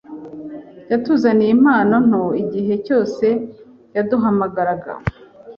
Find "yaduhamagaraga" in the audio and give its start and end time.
3.95-4.91